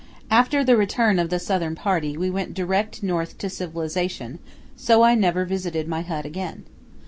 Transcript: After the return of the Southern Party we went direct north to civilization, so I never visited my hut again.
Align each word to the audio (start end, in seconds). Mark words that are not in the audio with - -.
After 0.31 0.63
the 0.63 0.75
return 0.75 1.19
of 1.19 1.29
the 1.29 1.37
Southern 1.37 1.75
Party 1.75 2.17
we 2.17 2.31
went 2.31 2.55
direct 2.55 3.03
north 3.03 3.37
to 3.37 3.51
civilization, 3.51 4.39
so 4.75 5.03
I 5.03 5.13
never 5.13 5.45
visited 5.45 5.87
my 5.87 6.01
hut 6.01 6.25
again. 6.25 6.63